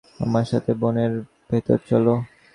আমার 0.19 0.45
সাথে 0.45 0.71
বনের 0.73 1.13
ভেতর 1.49 1.77
চলো। 1.89 2.13